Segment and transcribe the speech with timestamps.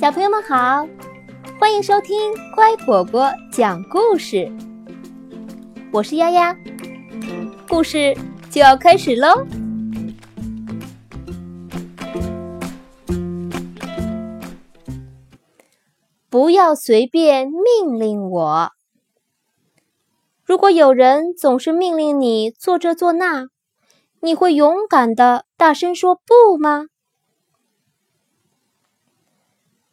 [0.00, 0.84] 小朋友们好，
[1.60, 2.16] 欢迎收听
[2.56, 4.50] 乖果果讲故事。
[5.92, 6.56] 我是丫丫，
[7.68, 8.12] 故事
[8.50, 9.46] 就要开始喽。
[16.28, 18.72] 不要随便命令我。
[20.52, 23.46] 如果有人总是命令你做这做那，
[24.20, 26.88] 你会勇敢的大声说不吗？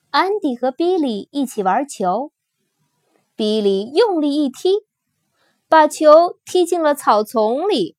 [0.09, 2.33] 安迪和比利一起玩球，
[3.37, 4.85] 比利用力一踢，
[5.69, 7.95] 把球踢进了草丛里。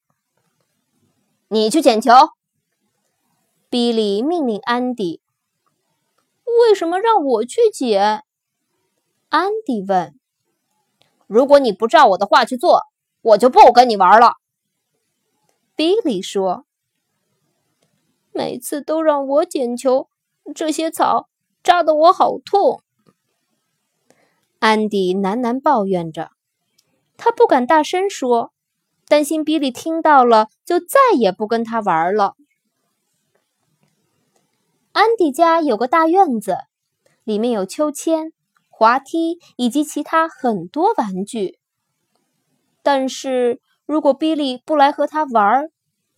[1.48, 2.12] 你去捡球，
[3.70, 5.23] 比利命令安迪。
[6.45, 8.23] 为什么让我去捡？
[9.30, 10.20] 安迪问。
[11.30, 12.82] 如果你不照我的话去做，
[13.22, 14.32] 我就不跟你玩了。
[15.76, 16.66] 比利说。
[18.32, 20.09] 每次都让我捡球，
[20.52, 21.28] 这些草。
[21.62, 22.82] 扎得我好痛，
[24.59, 26.30] 安迪喃喃抱怨着。
[27.16, 28.52] 他不敢大声说，
[29.06, 32.34] 担心比利听到了就再也不跟他玩了。
[34.92, 36.56] 安迪家有个大院子，
[37.22, 38.32] 里面有秋千、
[38.80, 41.59] 滑梯以及其他很多玩具。
[42.82, 45.68] 但是如果比利不来和他玩，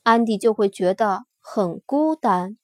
[0.05, 2.57] 安迪就会觉得很孤单。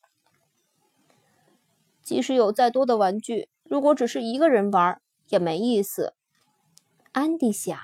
[2.04, 6.14] 即使有再多的玩具，如果只是一个人玩也没意思。
[7.10, 7.76] 安迪想，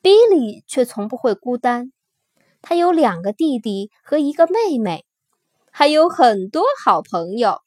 [0.00, 1.92] 比利却从不会孤单。
[2.62, 5.04] 他有两个弟弟和一个妹妹，
[5.70, 7.60] 还有很多好朋友。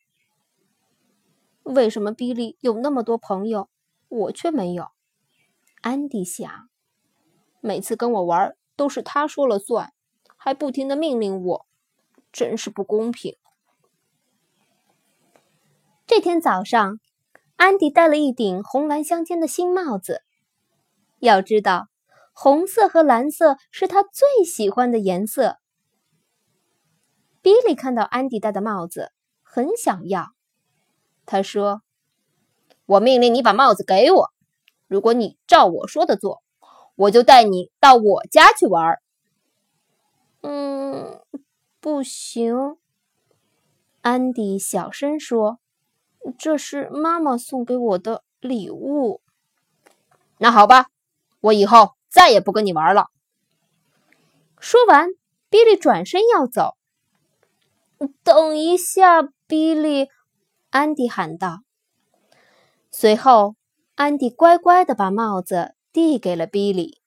[1.65, 3.69] 为什么比利有那么多朋友，
[4.07, 4.91] 我却没有？
[5.81, 6.69] 安迪想，
[7.59, 9.91] 每次跟我玩都是他说了算，
[10.37, 11.65] 还不停的命令我，
[12.31, 13.35] 真是不公平。
[16.05, 16.99] 这天早上，
[17.55, 20.21] 安迪戴了一顶红蓝相间的新帽子。
[21.17, 21.87] 要知道，
[22.31, 25.57] 红色和蓝色是他最喜欢的颜色。
[27.41, 29.11] 比利看到安迪戴的帽子，
[29.41, 30.34] 很想要。
[31.25, 31.81] 他说
[32.85, 34.31] ：“我命令你把帽子给我，
[34.87, 36.43] 如果你照我说的做，
[36.95, 38.99] 我就带你到我家去玩。
[40.41, 41.21] ”“嗯，
[41.79, 42.77] 不行。”
[44.01, 45.59] 安迪小声说。
[46.39, 49.21] 这是妈妈送给我的礼物。
[50.39, 50.87] 那好吧，
[51.39, 53.11] 我以后再也不跟你玩了。
[54.59, 55.09] 说完，
[55.51, 56.77] 比利转身要走。
[58.23, 60.09] 等一下，比利！
[60.75, 61.61] 安迪喊道。
[62.91, 63.55] 随后，
[63.95, 66.99] 安迪乖乖的把帽子递给了比利。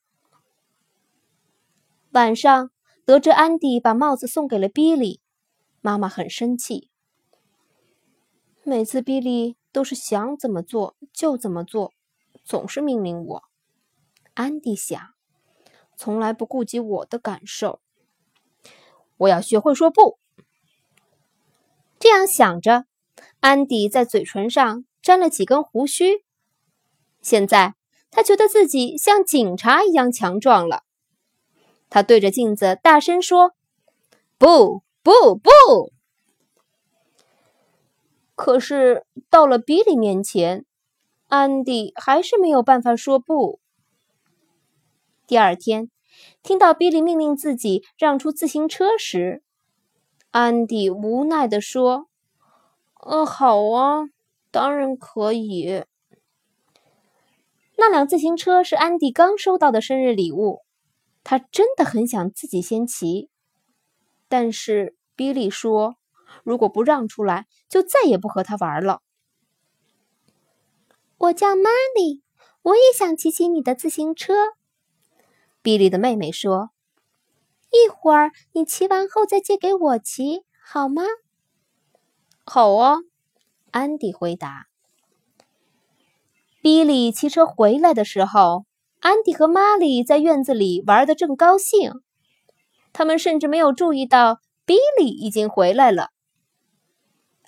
[2.12, 2.70] 晚上，
[3.04, 5.20] 得知安迪把帽子送给了比利，
[5.82, 6.88] 妈妈很生气。
[8.62, 11.92] 每次比利都是想怎么做就怎么做，
[12.42, 13.42] 总是命令我。
[14.32, 14.98] 安迪想，
[15.94, 17.82] 从来不顾及我的感受。
[19.18, 20.18] 我要学会说不。
[21.98, 22.86] 这样想着，
[23.40, 26.24] 安迪在嘴唇上沾了几根胡须。
[27.20, 27.74] 现在
[28.10, 30.84] 他觉得自己像警察一样强壮了。
[31.90, 33.54] 他对着镜子大声说
[34.38, 35.50] ：“不不不！”
[38.36, 40.64] 可是到了比利面前，
[41.26, 43.58] 安迪还是没有办法说不。
[45.26, 45.90] 第二天，
[46.42, 49.42] 听到比利命令自己让出自行车时，
[50.30, 52.07] 安迪无奈地说
[53.10, 54.10] ：“嗯，好啊，
[54.50, 55.84] 当然可以。”
[57.76, 60.62] 那辆自行车是安迪刚收到的生日礼物，
[61.24, 63.30] 他真的很想自己先骑，
[64.28, 65.96] 但是比利说。
[66.44, 69.00] 如果不让出来，就再也不和他玩了。
[71.16, 72.22] 我叫玛丽，
[72.60, 74.34] 我也想骑骑你的自行车。
[75.62, 76.70] 比利的妹妹说
[77.72, 81.02] ：“一会儿你骑完后再借给我骑，好吗
[82.48, 82.98] ？”“好啊。”
[83.70, 84.66] 安迪回答。
[86.60, 88.64] 比利骑车回来的时候，
[89.00, 91.92] 安迪和玛丽在院子里玩的正高兴，
[92.92, 96.08] 他们甚至没有注意到比利已经回来了。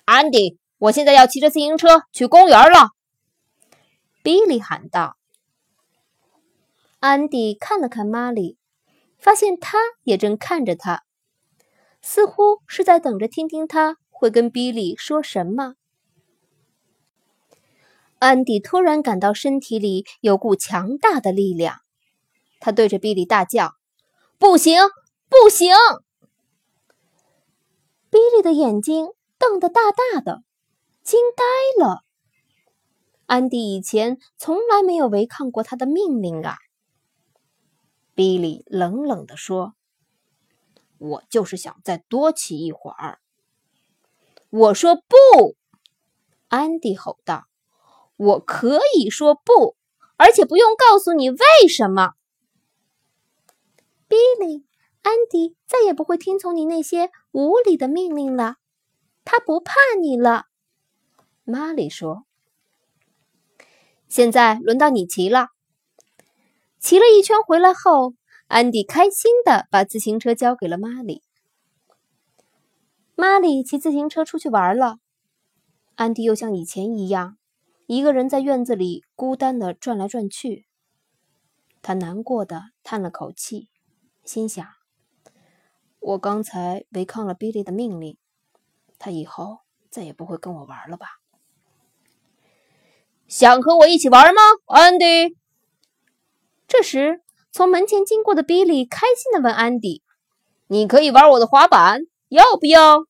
[0.05, 2.91] 安迪，我现在要骑着自行车去公园了。”
[4.23, 5.17] 比利喊道。
[6.99, 8.57] 安迪看了看玛丽，
[9.17, 11.03] 发现她也正看着他，
[12.01, 15.73] 似乎是在等着听听他会跟比利说什么。
[18.19, 21.81] 安迪突然感到身体里有股强大的力量，
[22.59, 23.73] 他对着比利大叫
[24.37, 24.79] ：“不行，
[25.27, 25.73] 不行！
[28.11, 29.07] 比利的眼睛
[29.39, 30.43] 瞪得大大的，
[31.01, 32.03] 惊呆了。
[33.25, 36.57] 安迪以前从来没有违抗过他的命令啊！
[38.13, 39.73] 比利冷冷地说
[40.99, 43.17] ：“我就是想再多骑一会儿。”
[44.51, 45.55] 我说不！
[46.49, 47.45] 安迪吼道
[48.17, 49.77] ：“我可以说不，
[50.17, 51.37] 而且不用告诉你为
[51.69, 52.11] 什么。”
[54.09, 54.65] 比利，
[55.03, 58.55] 安迪再也不会听从你那些无理的命令了。
[59.23, 60.47] 他不怕你了。”
[61.45, 62.25] 玛丽说。
[64.09, 65.47] 现在轮到你骑了。
[66.77, 68.15] 骑了一圈回来后，
[68.47, 71.23] 安迪开心的把自行车交给了玛丽。
[73.21, 74.97] 玛丽骑自行车出去玩了，
[75.93, 77.37] 安迪又像以前一样，
[77.85, 80.65] 一个人在院子里孤单的转来转去。
[81.83, 83.69] 他难过的叹了口气，
[84.25, 84.65] 心想
[86.01, 88.17] ：“我刚才违抗了比利的命令，
[88.97, 89.59] 他以后
[89.91, 91.19] 再也不会跟我玩了吧。”
[93.29, 95.37] 想和我一起玩吗，安迪？
[96.67, 97.21] 这时，
[97.51, 100.01] 从门前经过的比利开心的问安迪
[100.65, 103.05] ：“你可以玩我的滑板，要不要？”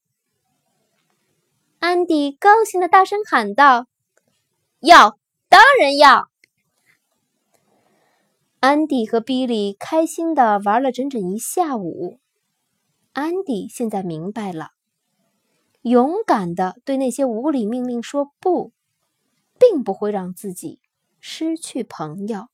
[1.81, 3.88] 安迪高兴的大声喊道
[4.81, 5.18] ：“要，
[5.50, 6.30] 当然要！”
[8.62, 12.19] 安迪和比利开心的玩了整整一下午。
[13.13, 14.69] 安迪现在明白了，
[15.81, 18.72] 勇敢的对那些无理命令说不。
[19.60, 20.80] 并不会让自己
[21.19, 22.48] 失去朋友。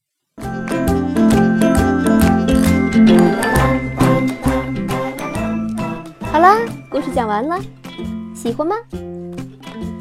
[6.29, 6.59] 好啦，
[6.91, 7.57] 故事讲完了，
[8.35, 8.75] 喜欢吗？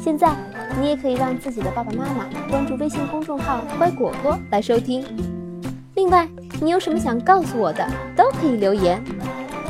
[0.07, 0.33] 现在
[0.79, 5.03] 你也可以让自己的爸爸妈妈关注微信公众号“乖果果”来收听。
[5.95, 6.25] 另外，
[6.61, 9.03] 你有什么想告诉我的，都可以留言，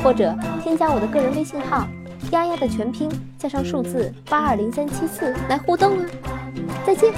[0.00, 0.32] 或者
[0.62, 1.88] 添加我的个人微信号
[2.30, 6.06] “丫丫”的全拼加上数字八二零三七四来互动啊。
[6.86, 7.12] 再见。